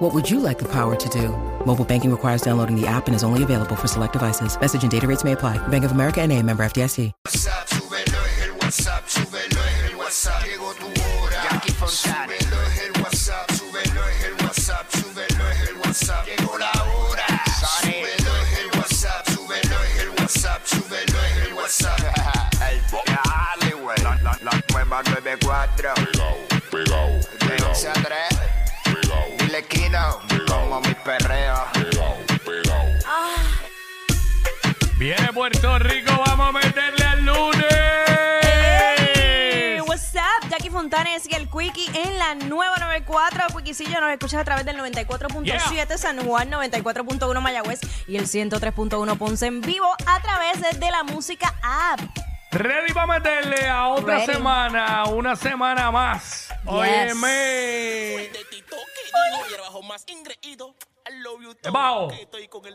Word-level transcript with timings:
What 0.00 0.14
would 0.14 0.30
you 0.30 0.40
like 0.40 0.58
the 0.58 0.64
power 0.64 0.96
to 0.96 1.08
do? 1.10 1.28
Mobile 1.66 1.84
banking 1.84 2.10
requires 2.10 2.40
downloading 2.40 2.74
the 2.74 2.86
app 2.86 3.06
and 3.06 3.14
is 3.14 3.22
only 3.22 3.42
available 3.42 3.76
for 3.76 3.86
select 3.86 4.14
devices. 4.14 4.58
Message 4.58 4.82
and 4.82 4.90
data 4.90 5.06
rates 5.06 5.24
may 5.24 5.32
apply. 5.32 5.58
Bank 5.68 5.84
of 5.84 5.92
America 5.92 6.22
and 6.22 6.32
a 6.32 6.42
member 6.42 6.62
FDIC. 6.62 7.12
WhatsApp, 7.26 7.68
súbelo 7.68 8.24
es 8.24 8.42
el 8.44 8.52
WhatsApp, 8.52 9.06
súbelo 9.06 9.60
es 9.60 9.90
el 9.90 9.96
WhatsApp. 9.96 10.42
Llegó 10.46 10.72
tu 10.72 10.86
hora. 10.86 11.42
Jackie 11.50 11.72
Fontanes. 11.72 12.38
Súbelo 12.40 12.62
es 12.62 12.80
el 12.86 13.02
WhatsApp, 13.02 13.50
súbelo 13.52 14.08
es 14.08 14.24
el 14.24 14.34
WhatsApp, 14.42 14.90
súbelo 14.90 15.50
es 15.50 15.68
el 15.68 15.76
WhatsApp. 15.76 16.26
Llegó 16.26 16.58
la 16.58 16.72
hora. 16.72 17.26
Súbelo 17.82 18.32
es 18.40 18.58
el 18.58 18.78
WhatsApp, 18.80 19.28
súbelo 19.28 19.76
es 19.84 20.00
el 20.00 20.10
WhatsApp, 20.18 20.64
súbelo 20.64 21.18
es 21.28 21.46
el 21.46 21.52
WhatsApp. 21.52 22.00
El 22.70 22.80
Dale, 22.88 23.74
güey. 23.74 23.98
La, 24.02 24.16
la, 24.22 24.38
la 24.40 24.64
nueva 24.72 25.02
94. 25.02 26.09
Viene 35.00 35.32
Puerto 35.32 35.78
Rico, 35.78 36.12
vamos 36.26 36.50
a 36.50 36.52
meterle 36.52 37.06
al 37.06 37.24
lunes. 37.24 37.64
Hey, 38.42 39.80
what's 39.86 40.14
up? 40.14 40.50
Jackie 40.50 40.68
Fontanes 40.68 41.26
y 41.26 41.34
el 41.36 41.48
Quickie 41.48 41.90
en 41.94 42.18
la 42.18 42.34
nueva 42.34 42.76
94. 42.76 43.46
Quickiecillo 43.56 43.98
nos 43.98 44.10
escuchas 44.10 44.42
a 44.42 44.44
través 44.44 44.66
del 44.66 44.76
94.7 44.76 45.44
Yeah. 45.44 45.96
San 45.96 46.22
Juan, 46.22 46.50
94.1 46.50 47.40
Mayagüez 47.40 47.80
y 48.08 48.18
el 48.18 48.26
103.1 48.26 49.16
Ponce 49.16 49.46
en 49.46 49.62
vivo 49.62 49.90
a 50.04 50.20
través 50.20 50.60
de 50.78 50.90
la 50.90 51.02
música 51.02 51.54
app. 51.62 52.00
Ready 52.52 52.92
para 52.92 53.06
meterle 53.06 53.68
a 53.68 53.88
otra 53.88 54.16
Ready. 54.16 54.34
semana, 54.34 55.04
una 55.04 55.34
semana 55.34 55.90
más. 55.90 56.52
Óyeme. 56.66 58.28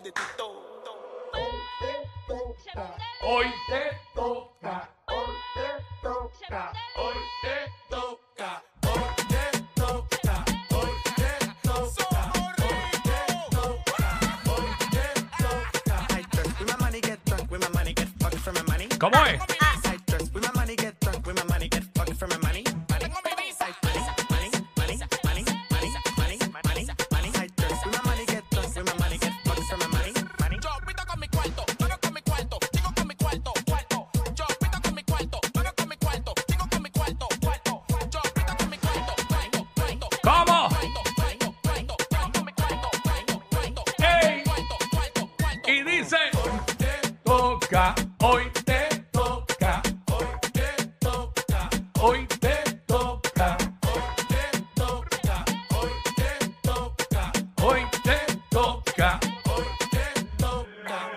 de 0.02 0.12
toca, 2.28 2.96
hoy 3.22 3.46
te 3.70 3.98
toca, 4.14 4.90
hoy 5.08 5.36
te 5.56 5.68
toca, 6.02 6.72
hoy 6.98 7.16
te 7.44 7.72
toca, 7.90 8.64
hoy 8.88 9.16
te 19.48 19.55
toca, 47.66 47.96
hoy 48.20 48.44
te 48.64 49.06
toca, 49.12 49.82
hoy 50.12 50.26
te 50.54 50.86
toca, 51.00 51.70
hoy 52.00 52.28
te 52.28 52.64
toca, 52.86 53.58
hoy 53.82 54.02
te 54.30 54.62
toca, 54.76 55.46
hoy 55.74 55.92
te 56.16 56.52
toca, 56.62 57.32
hoy 57.64 57.82
te 58.04 58.18
toca, 58.50 59.20
hoy 59.46 59.66
te 59.90 60.24
toca. 60.38 61.10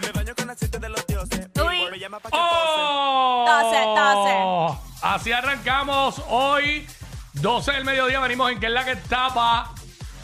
Me 0.00 0.12
baño 0.12 0.34
con 0.34 0.50
aceite 0.50 0.78
de 0.78 0.88
los 0.88 1.06
dioses. 1.06 1.48
Uy. 1.62 1.90
Me 1.90 1.98
llama 1.98 2.18
pa' 2.18 2.30
que 2.30 2.36
¡Oh! 2.38 3.44
Tose, 3.46 3.78
tose. 3.94 5.06
Así 5.06 5.32
arrancamos 5.32 6.22
hoy, 6.28 6.86
12 7.34 7.72
del 7.72 7.84
mediodía, 7.84 8.20
venimos 8.20 8.50
en 8.50 8.60
que 8.60 8.66
es 8.66 8.72
la 8.72 8.84
que 8.84 8.96
tapa, 8.96 9.74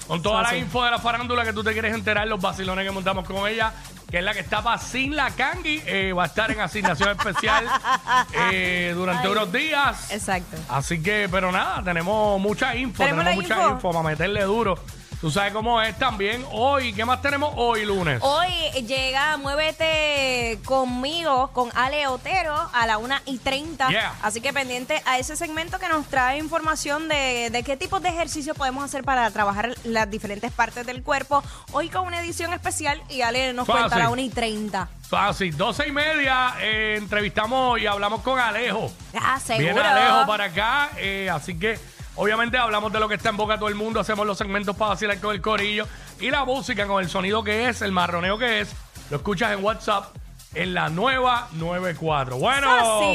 con 0.06 0.22
toda 0.22 0.42
la 0.42 0.56
info 0.56 0.84
de 0.84 0.90
la 0.90 0.98
farándula 0.98 1.44
que 1.44 1.52
tú 1.52 1.62
te 1.62 1.72
quieres 1.72 1.94
enterar, 1.94 2.26
los 2.28 2.40
vacilones 2.40 2.84
que 2.84 2.90
montamos 2.90 3.26
con 3.26 3.46
ella, 3.48 3.72
que 4.10 4.18
es 4.18 4.24
la 4.24 4.34
que 4.34 4.42
tapa 4.44 4.78
sin 4.78 5.16
la 5.16 5.30
cangi, 5.32 5.82
eh, 5.84 6.12
va 6.12 6.24
a 6.24 6.26
estar 6.26 6.50
en 6.50 6.60
asignación 6.60 7.10
especial 7.10 7.66
eh, 8.52 8.92
durante 8.94 9.26
Ay. 9.26 9.32
unos 9.32 9.52
días. 9.52 10.10
Exacto. 10.12 10.56
Así 10.68 11.02
que, 11.02 11.28
pero 11.30 11.50
nada, 11.50 11.82
tenemos 11.82 12.40
mucha 12.40 12.74
info, 12.76 13.02
Tenemos 13.04 13.34
mucha 13.34 13.54
info. 13.56 13.70
info 13.74 13.90
para 13.90 14.04
meterle 14.08 14.42
duro. 14.42 14.78
Tú 15.20 15.30
sabes 15.30 15.52
cómo 15.54 15.80
es 15.80 15.98
también 15.98 16.44
hoy. 16.52 16.92
¿Qué 16.92 17.04
más 17.06 17.22
tenemos 17.22 17.52
hoy 17.56 17.86
lunes? 17.86 18.20
Hoy 18.22 18.50
llega 18.86 19.38
Muévete 19.38 20.58
conmigo 20.64 21.48
con 21.54 21.70
Ale 21.74 22.06
Otero 22.06 22.54
a 22.72 22.86
la 22.86 22.98
1 22.98 23.14
y 23.24 23.38
30. 23.38 23.88
Yeah. 23.88 24.14
Así 24.22 24.42
que 24.42 24.52
pendiente 24.52 25.02
a 25.06 25.18
ese 25.18 25.34
segmento 25.34 25.78
que 25.78 25.88
nos 25.88 26.06
trae 26.06 26.36
información 26.38 27.08
de, 27.08 27.48
de 27.50 27.62
qué 27.62 27.78
tipos 27.78 28.02
de 28.02 28.10
ejercicio 28.10 28.54
podemos 28.54 28.84
hacer 28.84 29.04
para 29.04 29.30
trabajar 29.30 29.74
las 29.84 30.10
diferentes 30.10 30.52
partes 30.52 30.84
del 30.84 31.02
cuerpo. 31.02 31.42
Hoy 31.72 31.88
con 31.88 32.06
una 32.06 32.20
edición 32.20 32.52
especial 32.52 33.02
y 33.08 33.22
Ale 33.22 33.54
nos 33.54 33.66
Fácil. 33.66 33.80
cuenta 33.80 33.96
a 33.96 33.98
la 34.00 34.10
1 34.10 34.20
y 34.20 34.28
30. 34.28 34.88
Fácil, 35.08 35.56
12 35.56 35.88
y 35.88 35.92
media, 35.92 36.54
eh, 36.60 36.96
entrevistamos 36.98 37.80
y 37.80 37.86
hablamos 37.86 38.20
con 38.20 38.38
Alejo. 38.38 38.92
Ah, 39.18 39.40
seguro. 39.40 39.64
Viene 39.72 39.80
Alejo 39.80 40.26
para 40.26 40.44
acá, 40.44 40.90
eh, 40.98 41.30
así 41.32 41.58
que 41.58 41.78
obviamente 42.16 42.58
hablamos 42.58 42.92
de 42.92 43.00
lo 43.00 43.08
que 43.08 43.14
está 43.14 43.28
en 43.30 43.36
boca 43.36 43.54
de 43.54 43.58
todo 43.58 43.68
el 43.68 43.74
mundo, 43.74 44.00
hacemos 44.00 44.26
los 44.26 44.36
segmentos 44.38 44.76
para 44.76 44.90
vacilar 44.90 45.18
con 45.20 45.34
el 45.34 45.40
corillo 45.40 45.86
y 46.20 46.30
la 46.30 46.44
música 46.44 46.86
con 46.86 47.02
el 47.02 47.08
sonido 47.08 47.42
que 47.44 47.68
es, 47.68 47.82
el 47.82 47.92
marroneo 47.92 48.38
que 48.38 48.60
es, 48.60 48.70
lo 49.10 49.18
escuchas 49.18 49.52
en 49.52 49.62
WhatsApp 49.64 50.14
en 50.54 50.74
la 50.74 50.88
nueva 50.88 51.48
94. 51.52 52.36
Bueno. 52.38 52.68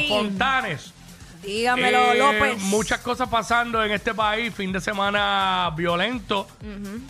Fontanes. 0.08 0.94
Dígamelo, 1.44 2.12
eh, 2.12 2.18
López. 2.20 2.62
Muchas 2.62 3.00
cosas 3.00 3.28
pasando 3.28 3.84
en 3.84 3.92
este 3.92 4.14
país, 4.14 4.54
fin 4.54 4.72
de 4.72 4.80
semana 4.80 5.72
violento 5.76 6.48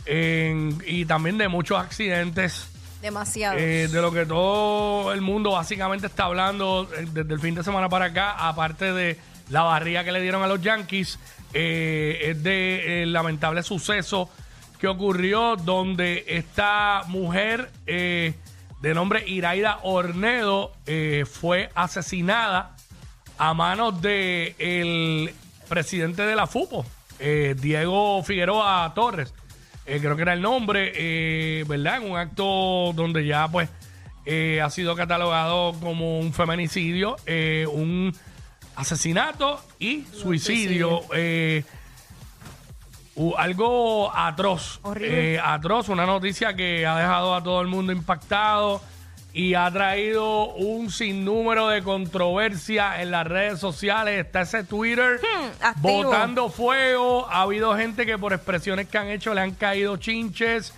en- 0.06 0.82
y 0.88 1.06
también 1.06 1.38
de 1.38 1.48
muchos 1.50 1.78
accidentes. 1.80 2.68
Demasiado. 3.02 3.58
Eh, 3.58 3.88
de 3.90 4.02
lo 4.02 4.12
que 4.12 4.26
todo 4.26 5.12
el 5.12 5.22
mundo 5.22 5.52
básicamente 5.52 6.08
está 6.08 6.26
hablando 6.26 6.88
eh, 6.96 7.08
desde 7.12 7.34
el 7.34 7.40
fin 7.40 7.56
de 7.56 7.64
semana 7.64 7.90
para 7.90 8.06
acá, 8.06 8.32
aparte 8.38 8.94
de 8.94 9.20
la 9.52 9.64
barriga 9.64 10.04
que 10.04 10.12
le 10.12 10.22
dieron 10.22 10.42
a 10.44 10.48
los 10.48 10.62
Yankees, 10.62 11.20
eh, 11.54 12.20
es 12.24 12.42
de 12.42 13.04
el 13.04 13.14
lamentable 13.14 13.62
suceso 13.62 14.30
que 14.80 14.88
ocurrió 14.88 15.58
donde 15.58 16.24
esta 16.28 17.04
mujer 17.08 17.70
eh, 17.86 18.34
de 18.82 18.94
nombre 18.96 19.24
Iraida 19.28 19.80
Ornedo 19.84 20.72
eh, 20.88 21.26
fue 21.30 21.70
asesinada 21.76 22.76
a 23.38 23.54
manos 23.54 24.02
de 24.02 24.56
el 24.58 25.34
presidente 25.68 26.24
de 26.24 26.36
la 26.36 26.48
FUPO, 26.48 26.86
eh, 27.20 27.56
Diego 27.60 28.24
Figueroa 28.24 28.92
Torres. 28.96 29.34
Eh, 29.86 30.00
creo 30.00 30.16
que 30.16 30.22
era 30.22 30.34
el 30.34 30.42
nombre, 30.42 30.94
eh, 30.96 31.64
¿verdad? 31.68 31.98
En 31.98 32.12
un 32.12 32.18
acto 32.18 32.94
donde 32.96 33.26
ya 33.26 33.48
pues 33.48 33.70
eh, 34.26 34.62
ha 34.62 34.70
sido 34.70 34.96
catalogado 34.96 35.74
como 35.80 36.20
un 36.20 36.34
feminicidio, 36.34 37.18
eh, 37.26 37.66
un 37.72 38.16
asesinato 38.76 39.62
y 39.80 40.04
suicidio. 40.14 41.02
eh, 41.14 41.64
algo 43.38 44.12
atroz. 44.16 44.80
Horrible. 44.84 45.36
Eh, 45.36 45.40
atroz, 45.44 45.90
una 45.90 46.06
noticia 46.06 46.56
que 46.56 46.86
ha 46.86 46.98
dejado 46.98 47.36
a 47.36 47.44
todo 47.44 47.62
el 47.62 47.68
mundo 47.68 47.92
impactado 47.92 48.82
y 49.34 49.54
ha 49.54 49.70
traído 49.72 50.54
un 50.56 50.92
sinnúmero 50.92 51.70
de 51.70 51.84
controversia 51.84 53.02
en 53.02 53.12
las 53.12 53.26
redes 53.28 53.60
sociales. 53.60 54.26
Está 54.26 54.42
ese 54.42 54.64
Twitter 54.64 55.20
Hmm, 55.22 55.82
botando 55.82 56.50
fuego. 56.50 57.28
Ha 57.30 57.44
habido 57.44 57.76
gente 57.78 58.06
que 58.06 58.18
por 58.18 58.34
expresiones 58.34 58.88
que 58.88 58.98
han 58.98 59.08
hecho 59.08 59.34
le 59.34 59.42
han 59.42 59.52
caído 59.52 59.98
chinches, 59.98 60.74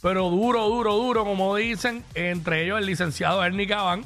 pero 0.00 0.30
duro, 0.30 0.68
duro, 0.68 0.94
duro, 0.94 1.24
como 1.24 1.54
dicen. 1.56 2.04
Entre 2.14 2.64
ellos 2.64 2.78
el 2.78 2.86
licenciado 2.86 3.44
Ernie 3.44 3.66
Cabán, 3.66 4.04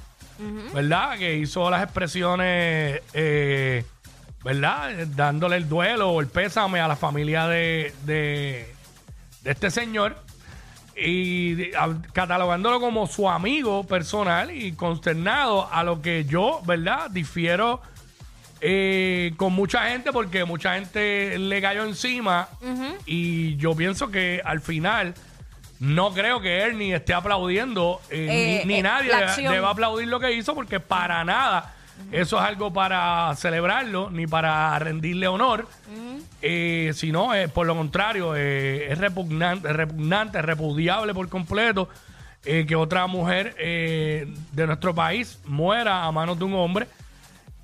¿verdad? 0.74 1.18
Que 1.18 1.36
hizo 1.36 1.70
las 1.70 1.82
expresiones, 1.82 3.00
eh, 3.12 3.84
¿verdad? 4.44 5.06
Dándole 5.08 5.56
el 5.56 5.68
duelo 5.68 6.10
o 6.10 6.20
el 6.20 6.26
pésame 6.28 6.80
a 6.80 6.88
la 6.88 6.96
familia 6.96 7.46
de, 7.48 7.92
de, 8.04 8.72
de 9.42 9.50
este 9.50 9.70
señor. 9.70 10.16
y 10.96 11.72
a- 11.74 11.96
catalogándolo 12.12 12.78
como 12.80 13.06
su 13.06 13.28
amigo 13.28 13.84
personal 13.86 14.50
y 14.50 14.72
consternado 14.72 15.68
a 15.72 15.82
lo 15.84 16.02
que 16.02 16.24
yo, 16.26 16.60
¿verdad? 16.66 17.10
Difiero 17.10 17.80
eh, 18.60 19.32
con 19.36 19.52
mucha 19.54 19.88
gente 19.88 20.12
porque 20.12 20.44
mucha 20.44 20.74
gente 20.74 21.38
le 21.38 21.60
cayó 21.62 21.84
encima 21.84 22.48
y 23.06 23.56
yo 23.56 23.74
pienso 23.74 24.10
que 24.10 24.40
al 24.44 24.60
final 24.60 25.14
no 25.82 26.12
creo 26.14 26.40
que 26.40 26.60
Ernie 26.60 26.94
esté 26.94 27.12
aplaudiendo 27.12 28.00
eh, 28.08 28.26
Eh, 28.30 28.62
ni, 28.64 28.74
ni 28.74 28.78
eh, 28.80 28.82
nadie 28.82 29.10
la 29.10 29.18
debe- 29.18 29.28
acción. 29.28 29.52
deba 29.52 29.70
aplaudir 29.70 30.06
lo 30.08 30.20
que 30.20 30.32
hizo 30.32 30.54
porque 30.54 30.78
para 30.80 31.24
nada. 31.24 31.74
Eso 32.10 32.36
es 32.38 32.42
algo 32.42 32.72
para 32.72 33.32
celebrarlo 33.36 34.10
ni 34.10 34.26
para 34.26 34.78
rendirle 34.78 35.28
honor. 35.28 35.66
Eh, 36.40 36.92
sino 36.94 37.34
eh, 37.34 37.48
por 37.48 37.66
lo 37.66 37.76
contrario 37.76 38.34
eh, 38.36 38.90
es 38.92 38.98
repugnante 38.98 39.72
repugnante 39.72 40.42
repudiable 40.42 41.14
por 41.14 41.28
completo 41.28 41.88
eh, 42.44 42.64
que 42.66 42.74
otra 42.74 43.06
mujer 43.06 43.54
eh, 43.58 44.26
de 44.50 44.66
nuestro 44.66 44.92
país 44.94 45.38
muera 45.44 46.04
a 46.04 46.10
manos 46.12 46.38
de 46.38 46.44
un 46.44 46.54
hombre. 46.54 46.86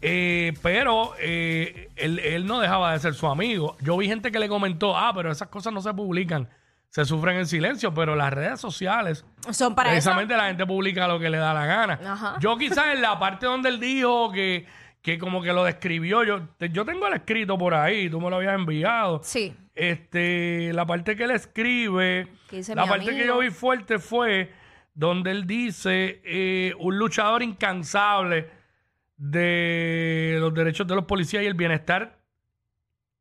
Eh, 0.00 0.54
pero 0.62 1.14
eh, 1.20 1.88
él, 1.96 2.20
él 2.20 2.46
no 2.46 2.60
dejaba 2.60 2.92
de 2.92 3.00
ser 3.00 3.14
su 3.14 3.26
amigo. 3.26 3.76
Yo 3.80 3.96
vi 3.96 4.06
gente 4.06 4.30
que 4.30 4.38
le 4.38 4.48
comentó, 4.48 4.96
ah, 4.96 5.12
pero 5.14 5.32
esas 5.32 5.48
cosas 5.48 5.72
no 5.72 5.80
se 5.80 5.92
publican, 5.92 6.48
se 6.90 7.04
sufren 7.04 7.36
en 7.36 7.46
silencio, 7.46 7.92
pero 7.92 8.16
las 8.16 8.32
redes 8.32 8.60
sociales, 8.60 9.24
Son 9.50 9.74
para 9.74 9.90
eso. 9.90 9.94
precisamente 9.96 10.36
la 10.36 10.46
gente 10.46 10.66
publica 10.66 11.06
lo 11.06 11.18
que 11.18 11.28
le 11.30 11.36
da 11.38 11.52
la 11.54 11.66
gana. 11.66 12.00
Ajá. 12.04 12.36
Yo 12.40 12.56
quizás 12.56 12.94
en 12.94 13.02
la 13.02 13.18
parte 13.18 13.46
donde 13.46 13.68
él 13.68 13.78
dijo 13.78 14.32
que, 14.32 14.66
que 15.02 15.18
como 15.18 15.42
que 15.42 15.52
lo 15.52 15.64
describió, 15.64 16.24
yo, 16.24 16.48
te- 16.56 16.70
yo 16.70 16.84
tengo 16.84 17.06
el 17.06 17.14
escrito 17.14 17.58
por 17.58 17.74
ahí, 17.74 18.08
tú 18.08 18.20
me 18.20 18.30
lo 18.30 18.36
habías 18.36 18.54
enviado. 18.54 19.20
Sí. 19.22 19.54
Este, 19.74 20.72
la 20.72 20.86
parte 20.86 21.14
que 21.14 21.24
él 21.24 21.30
escribe, 21.30 22.26
Que 22.48 22.56
dice 22.56 22.74
la 22.74 22.82
mi 22.84 22.88
parte 22.88 23.04
que 23.04 23.10
amigo. 23.12 23.26
yo 23.26 23.38
vi 23.40 23.50
fuerte 23.50 23.98
fue 23.98 24.52
donde 24.94 25.30
él 25.30 25.46
dice 25.46 26.20
eh, 26.24 26.72
un 26.80 26.98
luchador 26.98 27.42
incansable 27.42 28.50
de 29.16 30.36
los 30.40 30.54
derechos 30.54 30.86
de 30.86 30.94
los 30.94 31.04
policías 31.04 31.42
y 31.42 31.46
el 31.46 31.54
bienestar 31.54 32.18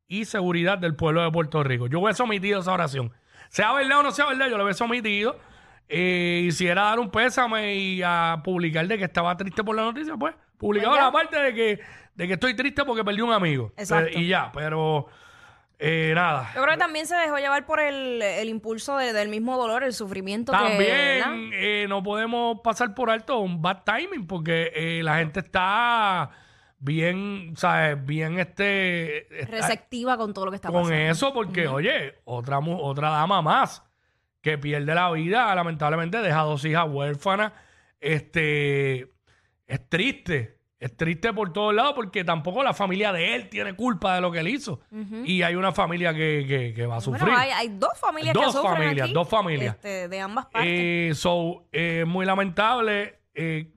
y 0.08 0.24
seguridad 0.24 0.78
del 0.78 0.94
pueblo 0.96 1.22
de 1.22 1.30
Puerto 1.30 1.62
Rico. 1.62 1.86
Yo 1.86 2.00
hubiese 2.00 2.22
omitido 2.22 2.60
esa 2.60 2.72
oración. 2.72 3.12
Sea 3.48 3.72
verdad 3.72 4.00
o 4.00 4.02
no 4.02 4.10
sea 4.12 4.26
verdad, 4.26 4.48
yo 4.48 4.56
lo 4.58 4.64
hubiese 4.64 4.84
omitido. 4.84 5.38
Eh, 5.88 6.42
y 6.46 6.52
si 6.52 6.66
era 6.66 6.82
dar 6.82 6.98
un 7.00 7.10
pésame 7.10 7.74
y 7.76 8.02
a 8.04 8.40
publicar 8.44 8.86
de 8.86 8.98
que 8.98 9.04
estaba 9.04 9.36
triste 9.36 9.64
por 9.64 9.74
la 9.74 9.82
noticia, 9.82 10.14
pues 10.16 10.34
publicaba 10.58 10.92
Pues 10.92 11.00
ya. 11.00 11.04
la 11.06 11.12
parte 11.12 11.38
de 11.40 11.54
que, 11.54 11.80
de 12.14 12.26
que 12.26 12.32
estoy 12.34 12.54
triste 12.54 12.84
porque 12.84 13.02
perdí 13.04 13.22
un 13.22 13.32
amigo. 13.32 13.72
Exacto. 13.76 14.10
Eh, 14.10 14.20
y 14.20 14.28
ya, 14.28 14.52
pero 14.52 15.06
eh, 15.78 16.12
nada. 16.14 16.50
Yo 16.54 16.60
creo 16.62 16.74
que 16.74 16.78
también 16.80 17.06
se 17.06 17.14
dejó 17.16 17.38
llevar 17.38 17.64
por 17.64 17.80
el, 17.80 18.20
el 18.20 18.48
impulso 18.50 18.98
de- 18.98 19.14
del 19.14 19.28
mismo 19.30 19.56
dolor, 19.56 19.82
el 19.82 19.94
sufrimiento 19.94 20.52
que... 20.52 20.58
¿verdad? 20.58 21.22
También 21.22 21.50
eh, 21.54 21.86
no 21.88 22.02
podemos 22.02 22.60
pasar 22.62 22.94
por 22.94 23.08
alto 23.10 23.38
un 23.38 23.62
bad 23.62 23.78
timing 23.84 24.26
porque 24.26 24.70
eh, 24.74 25.00
la 25.02 25.16
gente 25.18 25.40
está 25.40 26.28
bien, 26.78 27.54
¿sabes? 27.56 28.04
Bien 28.04 28.38
este... 28.38 29.26
receptiva 29.50 30.16
con 30.16 30.32
todo 30.34 30.46
lo 30.46 30.50
que 30.52 30.56
está 30.56 30.68
con 30.68 30.82
pasando. 30.84 31.02
eso 31.10 31.32
porque, 31.32 31.66
oye, 31.68 32.14
otra, 32.24 32.60
mu- 32.60 32.78
otra 32.80 33.10
dama 33.10 33.42
más 33.42 33.82
que 34.40 34.56
pierde 34.58 34.94
la 34.94 35.10
vida, 35.10 35.54
lamentablemente 35.54 36.18
deja 36.18 36.42
dos 36.42 36.64
hijas 36.64 36.86
huérfanas. 36.88 37.52
Este, 38.00 39.10
es 39.66 39.88
triste. 39.88 40.56
Es 40.80 40.96
triste 40.96 41.32
por 41.32 41.52
todos 41.52 41.74
lados 41.74 41.94
porque 41.96 42.22
tampoco 42.22 42.62
la 42.62 42.72
familia 42.72 43.12
de 43.12 43.34
él 43.34 43.48
tiene 43.48 43.74
culpa 43.74 44.14
de 44.14 44.20
lo 44.20 44.30
que 44.30 44.38
él 44.38 44.46
hizo. 44.48 44.80
Y 45.24 45.42
hay 45.42 45.56
una 45.56 45.72
familia 45.72 46.14
que, 46.14 46.44
que- 46.46 46.72
que 46.72 46.86
va 46.86 46.98
a 46.98 47.00
sufrir. 47.00 47.24
Bueno, 47.24 47.36
hay, 47.36 47.50
hay 47.50 47.68
dos 47.76 47.98
familias 47.98 48.32
que 48.32 48.40
Dos 48.44 48.52
sufren 48.54 48.74
familias, 48.74 49.04
aquí, 49.06 49.12
dos 49.12 49.28
familias. 49.28 49.74
este, 49.74 50.06
de 50.08 50.20
ambas 50.20 50.46
partes. 50.46 50.70
Eh, 50.72 51.10
so, 51.16 51.66
eh, 51.72 52.04
muy 52.06 52.24
lamentable. 52.24 53.18
eh, 53.34 53.72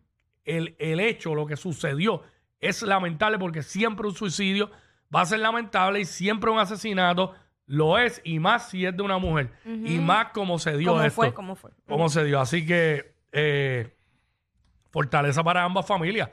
el, 0.46 0.76
el 0.80 1.00
hecho, 1.00 1.34
lo 1.36 1.46
que 1.48 1.56
sucedió, 1.56 2.22
es 2.62 2.82
lamentable 2.82 3.38
porque 3.38 3.64
siempre 3.64 4.08
un 4.08 4.16
suicidio 4.16 4.72
va 5.14 5.22
a 5.22 5.26
ser 5.26 5.40
lamentable 5.40 6.00
y 6.00 6.06
siempre 6.06 6.50
un 6.50 6.60
asesinato 6.60 7.36
lo 7.66 7.98
es, 7.98 8.22
y 8.26 8.40
más 8.40 8.70
si 8.70 8.86
es 8.86 8.96
de 8.96 9.02
una 9.02 9.18
mujer. 9.18 9.52
Y 9.66 9.98
más 10.00 10.28
como 10.34 10.60
se 10.60 10.76
dio 10.76 10.92
¿Cómo 10.92 11.04
esto. 11.04 11.16
fue? 11.16 11.34
¿Cómo 11.34 11.56
fue? 11.56 11.72
Cómo 11.88 12.10
se 12.10 12.26
dio. 12.26 12.42
Así 12.42 12.66
que 12.66 13.16
eh, 13.32 13.96
fortaleza 14.90 15.42
para 15.44 15.64
ambas 15.64 15.86
familias. 15.86 16.30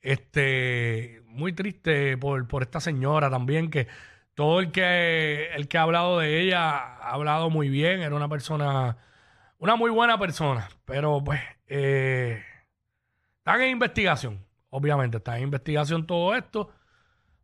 Este, 0.00 1.22
muy 1.26 1.52
triste 1.52 2.16
por, 2.16 2.48
por 2.48 2.62
esta 2.62 2.80
señora 2.80 3.28
también, 3.28 3.70
que 3.70 3.88
todo 4.34 4.60
el 4.60 4.72
que, 4.72 5.50
el 5.54 5.68
que 5.68 5.76
ha 5.76 5.82
hablado 5.82 6.18
de 6.18 6.40
ella 6.40 6.78
ha 6.78 7.10
hablado 7.10 7.50
muy 7.50 7.68
bien, 7.68 8.00
era 8.00 8.14
una 8.14 8.28
persona, 8.28 8.96
una 9.58 9.76
muy 9.76 9.90
buena 9.90 10.18
persona, 10.18 10.68
pero 10.86 11.22
pues 11.22 11.40
eh, 11.66 12.42
están 13.38 13.60
en 13.60 13.70
investigación, 13.70 14.46
obviamente, 14.70 15.18
está 15.18 15.36
en 15.36 15.44
investigación 15.44 16.06
todo 16.06 16.34
esto. 16.34 16.70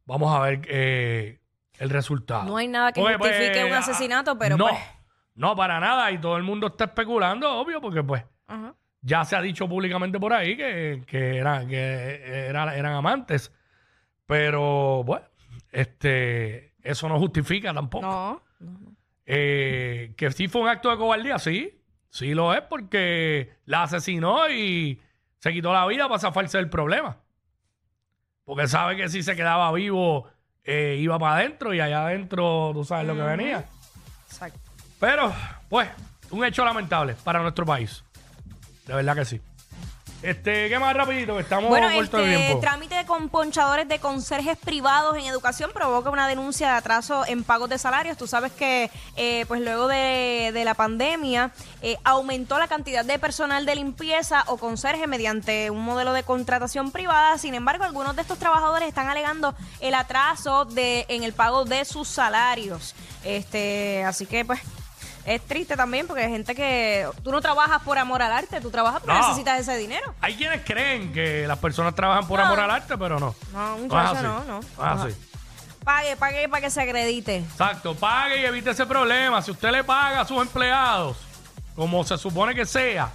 Vamos 0.05 0.35
a 0.35 0.41
ver 0.41 0.63
eh, 0.69 1.41
el 1.79 1.91
resultado. 1.91 2.45
No 2.45 2.57
hay 2.57 2.69
nada 2.69 2.93
que 2.93 3.01
pues, 3.01 3.17
justifique 3.17 3.65
un 3.65 3.73
asesinato, 3.73 4.39
pero 4.39 4.57
no, 4.57 4.69
pues... 4.69 4.81
no, 5.35 5.55
para 5.57 5.81
nada, 5.81 6.11
y 6.13 6.19
todo 6.19 6.37
el 6.37 6.43
mundo 6.45 6.69
está 6.69 6.85
especulando, 6.85 7.53
obvio, 7.59 7.81
porque 7.81 8.03
pues 8.03 8.25
ya 9.03 9.25
se 9.25 9.37
ha 9.37 9.41
dicho 9.43 9.69
públicamente 9.69 10.19
por 10.19 10.33
ahí 10.33 10.57
que, 10.57 11.03
que, 11.07 11.37
era- 11.37 11.67
que 11.67 12.47
era- 12.49 12.77
eran 12.77 12.93
amantes. 12.95 13.53
Pero, 14.27 15.05
bueno, 15.05 15.27
este, 15.71 16.75
eso 16.83 17.09
no 17.09 17.19
justifica 17.19 17.73
tampoco. 17.73 18.07
No, 18.07 18.43
no, 18.61 18.71
no. 18.81 18.97
Eh, 19.25 20.15
que 20.17 20.31
sí 20.31 20.49
fue 20.49 20.63
un 20.63 20.69
acto 20.69 20.91
de 20.91 20.97
cobardía, 20.97 21.39
sí. 21.39 21.81
Sí 22.11 22.35
lo 22.35 22.55
es 22.55 22.63
porque 22.63 23.55
la 23.67 23.83
asesinó 23.85 24.49
y 24.49 25.01
se 25.39 25.53
quitó 25.53 25.73
la 25.73 25.87
vida 25.87 26.09
para 26.09 26.19
zafarse 26.19 26.59
del 26.59 26.69
problema. 26.71 27.17
Porque 28.45 28.69
sabe 28.69 28.97
que 28.97 29.09
si 29.09 29.23
se 29.23 29.35
quedaba 29.35 29.73
vivo, 29.73 30.29
eh, 30.65 30.97
iba 31.01 31.19
para 31.19 31.37
adentro 31.37 31.75
y 31.75 31.81
allá 31.81 32.07
adentro 32.07 32.71
tú 32.73 32.85
sabes 32.85 33.07
lo 33.07 33.15
que 33.15 33.23
venía. 33.23 33.65
Exacto. 34.29 34.59
Pero, 35.01 35.33
pues, 35.69 35.89
un 36.31 36.45
hecho 36.45 36.65
lamentable 36.65 37.17
para 37.25 37.41
nuestro 37.41 37.67
país. 37.67 38.05
De 38.87 38.95
verdad 38.95 39.17
que 39.17 39.25
sí. 39.25 39.41
Este, 40.27 40.69
¿qué 40.69 40.77
más 40.81 40.93
rapidito? 40.93 41.39
Estamos 41.39 41.69
Bueno, 41.71 41.87
cortos 41.95 42.21
de 42.21 42.33
este 42.33 42.45
tiempo. 42.47 42.61
trámite 42.61 43.07
con 43.07 43.29
ponchadores 43.29 43.87
de 43.87 44.01
conserjes 44.01 44.59
privados 44.59 45.17
en 45.17 45.25
educación 45.27 45.71
provoca 45.73 46.11
una 46.11 46.27
denuncia 46.27 46.67
de 46.73 46.77
atraso 46.79 47.25
en 47.29 47.45
pagos 47.45 47.69
de 47.71 47.79
salarios. 47.79 48.17
Tú 48.19 48.27
sabes 48.27 48.51
que, 48.51 48.91
eh, 49.15 49.45
pues 49.47 49.61
luego 49.61 49.87
de, 49.87 50.51
de 50.53 50.65
la 50.65 50.75
pandemia, 50.75 51.53
eh, 51.81 51.97
aumentó 52.03 52.59
la 52.59 52.67
cantidad 52.67 53.05
de 53.05 53.21
personal 53.21 53.67
de 53.67 53.77
limpieza 53.77 54.43
o 54.49 54.57
conserje 54.57 55.07
mediante 55.07 55.71
un 55.71 55.85
modelo 55.85 56.13
de 56.13 56.25
contratación 56.25 56.91
privada. 56.91 57.39
Sin 57.39 57.55
embargo, 57.55 57.85
algunos 57.85 58.17
de 58.17 58.23
estos 58.23 58.41
trabajadores 58.41 58.89
están 58.89 59.09
alegando 59.09 59.55
el 59.79 59.95
atraso 59.95 60.65
de, 60.65 61.07
en 61.09 61.23
el 61.23 61.35
pago 61.35 61.65
de 61.65 61.85
sus 61.85 62.09
salarios. 62.09 62.97
Este, 63.23 64.03
así 64.03 64.27
que, 64.27 64.45
pues. 64.45 64.59
Es 65.27 65.43
triste 65.43 65.77
también 65.77 66.07
porque 66.07 66.23
hay 66.25 66.31
gente 66.31 66.55
que 66.55 67.07
tú 67.25 67.33
no 67.33 67.41
trabajas 67.41 67.83
por 67.83 67.99
amor 67.99 68.23
al 68.23 68.31
arte, 68.33 68.61
tú 68.61 68.71
trabajas 68.71 69.01
porque 69.01 69.19
No. 69.19 69.27
necesitas 69.29 69.61
ese 69.61 69.77
dinero. 69.77 70.15
Hay 70.21 70.37
quienes 70.37 70.63
creen 70.65 71.13
que 71.13 71.47
las 71.49 71.59
personas 71.59 71.95
trabajan 71.97 72.29
por 72.29 72.39
No. 72.39 72.47
amor 72.47 72.61
al 72.61 72.71
arte, 72.71 72.97
pero 72.97 73.19
no. 73.19 73.35
No, 73.53 73.75
es 73.77 73.83
muchacho, 73.83 74.13
así. 74.15 74.23
no, 74.23 74.45
no. 74.45 74.61
es 74.61 74.69
así. 74.79 75.17
Pague, 75.85 76.17
pague 76.17 76.49
para 76.49 76.61
que 76.63 76.71
se 76.71 76.81
acredite. 76.81 77.37
Exacto, 77.39 77.95
pague 77.97 78.41
y 78.41 78.45
evite 78.45 78.71
ese 78.71 78.87
problema. 78.87 79.43
Si 79.43 79.51
usted 79.51 79.71
le 79.73 79.83
paga 79.85 80.21
a 80.21 80.25
sus 80.25 80.41
empleados, 80.41 81.17
como 81.75 82.03
se 82.05 82.17
supone 82.19 82.55
que 82.55 82.65
sea, 82.65 83.11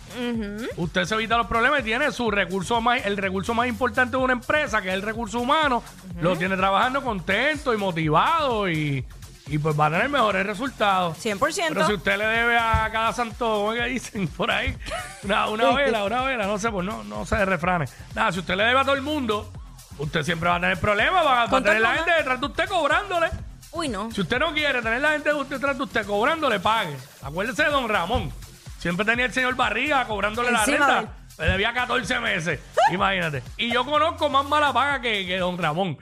usted 0.77 1.05
se 1.05 1.15
evita 1.15 1.37
los 1.37 1.47
problemas 1.47 1.79
y 1.79 1.83
tiene 1.83 2.11
su 2.11 2.29
recurso 2.29 2.79
más, 2.81 3.05
el 3.05 3.17
recurso 3.17 3.53
más 3.53 3.67
importante 3.67 4.17
de 4.17 4.23
una 4.23 4.33
empresa, 4.33 4.81
que 4.81 4.89
es 4.89 4.93
el 4.93 5.01
recurso 5.01 5.39
humano, 5.39 5.81
lo 6.19 6.37
tiene 6.37 6.55
trabajando 6.57 7.01
contento 7.01 7.73
y 7.73 7.77
motivado 7.77 8.69
y, 8.69 9.03
y 9.47 9.57
pues 9.57 9.79
va 9.79 9.87
a 9.87 9.91
tener 9.91 10.09
mejores 10.09 10.45
resultados. 10.45 11.17
100%. 11.23 11.65
Pero 11.69 11.87
si 11.87 11.93
usted 11.93 12.17
le 12.17 12.25
debe 12.25 12.57
a 12.57 12.89
cada 12.91 13.13
santo, 13.13 13.45
¿cómo 13.45 13.73
es 13.73 13.81
que 13.81 13.87
dicen 13.89 14.27
por 14.27 14.51
ahí? 14.51 14.77
Una, 15.23 15.49
una 15.49 15.73
vela, 15.73 16.03
una 16.03 16.21
vela, 16.23 16.45
no 16.45 16.57
sé, 16.57 16.71
pues 16.71 16.85
no, 16.85 17.03
no 17.03 17.25
sé 17.25 17.35
de 17.37 17.45
refranes. 17.45 17.93
Nada, 18.15 18.31
si 18.31 18.39
usted 18.39 18.55
le 18.55 18.63
debe 18.63 18.79
a 18.79 18.83
todo 18.83 18.95
el 18.95 19.01
mundo, 19.01 19.51
usted 19.97 20.23
siempre 20.23 20.49
va 20.49 20.55
a 20.55 20.61
tener 20.61 20.79
problemas, 20.79 21.25
va, 21.25 21.45
va 21.45 21.57
a 21.57 21.63
tener 21.63 21.81
la 21.81 21.95
gente 21.95 22.11
detrás 22.11 22.39
de 22.39 22.45
usted 22.45 22.67
cobrándole. 22.67 23.29
Uy, 23.73 23.87
no. 23.87 24.11
Si 24.11 24.21
usted 24.21 24.39
no 24.39 24.53
quiere 24.53 24.81
tener 24.81 25.01
la 25.01 25.11
gente 25.11 25.31
detrás 25.49 25.77
de 25.77 25.83
usted 25.83 26.05
cobrándole, 26.05 26.59
pague. 26.59 26.95
Acuérdese 27.21 27.63
de 27.63 27.69
don 27.69 27.87
Ramón. 27.87 28.31
Siempre 28.79 29.05
tenía 29.05 29.25
el 29.25 29.33
señor 29.33 29.55
Barriga 29.55 30.05
cobrándole 30.07 30.49
Encima 30.49 30.87
la 30.87 30.95
renta. 30.99 31.13
Le 31.37 31.45
debía 31.45 31.73
14 31.73 32.19
meses. 32.19 32.59
Imagínate. 32.91 33.43
Y 33.57 33.71
yo 33.71 33.85
conozco 33.85 34.29
más 34.29 34.45
mala 34.45 34.73
paga 34.73 35.01
que, 35.01 35.25
que 35.25 35.37
don 35.37 35.57
Ramón. 35.57 35.97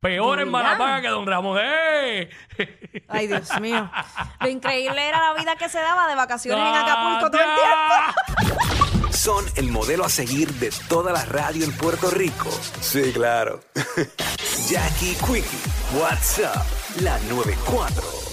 Peor 0.00 0.40
en 0.40 0.52
paga 0.52 1.00
que 1.00 1.08
don 1.08 1.26
Ramón. 1.26 1.58
¡Eh! 1.60 2.28
Ay, 3.08 3.26
Dios 3.26 3.48
mío. 3.60 3.90
Lo 4.40 4.48
increíble 4.48 5.08
era 5.08 5.20
la 5.20 5.38
vida 5.38 5.56
que 5.56 5.68
se 5.68 5.78
daba 5.78 6.06
de 6.06 6.14
vacaciones 6.14 6.66
en 6.66 6.74
Acapulco 6.74 7.30
todo 7.30 7.40
el 7.40 7.48
tiempo. 7.54 9.12
Son 9.12 9.44
el 9.56 9.70
modelo 9.70 10.04
a 10.04 10.08
seguir 10.08 10.52
de 10.54 10.70
toda 10.88 11.12
la 11.12 11.24
radio 11.24 11.64
en 11.64 11.72
Puerto 11.72 12.10
Rico. 12.10 12.50
Sí, 12.80 13.12
claro. 13.12 13.60
Jackie 14.68 15.16
Quickie, 15.16 15.98
WhatsApp, 15.98 16.66
la 17.00 17.18
94. 17.20 18.25